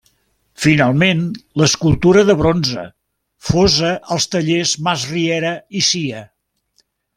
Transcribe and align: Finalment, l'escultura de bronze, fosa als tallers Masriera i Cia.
Finalment, 0.61 1.19
l'escultura 1.63 2.23
de 2.29 2.35
bronze, 2.39 2.85
fosa 3.51 3.93
als 4.17 4.27
tallers 4.33 4.75
Masriera 4.89 5.53
i 5.83 5.87
Cia. 5.93 6.27